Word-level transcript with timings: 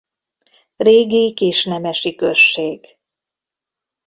Régi 0.77 1.33
kisnemesi 1.33 2.15
község. 2.15 2.97